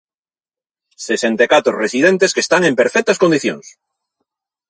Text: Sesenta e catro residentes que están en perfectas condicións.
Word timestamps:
Sesenta 1.07 1.41
e 1.45 1.49
catro 1.53 1.73
residentes 1.83 2.33
que 2.35 2.43
están 2.45 2.61
en 2.69 2.75
perfectas 2.81 3.21
condicións. 3.23 3.65